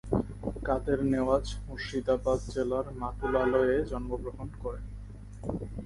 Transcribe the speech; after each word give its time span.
কাদের 0.65 0.99
নেওয়াজ 1.11 1.45
মুর্শিদাবাদ 1.65 2.39
জেলার 2.53 2.87
মাতুলালয়ে 3.01 3.77
জন্মগ্রহণ 3.91 4.47
করেন। 4.63 4.85